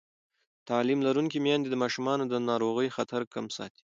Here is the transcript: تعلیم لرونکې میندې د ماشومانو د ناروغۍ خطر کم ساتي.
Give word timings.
تعلیم 0.69 0.99
لرونکې 1.07 1.37
میندې 1.45 1.69
د 1.71 1.75
ماشومانو 1.83 2.23
د 2.27 2.33
ناروغۍ 2.49 2.87
خطر 2.97 3.21
کم 3.33 3.45
ساتي. 3.57 3.83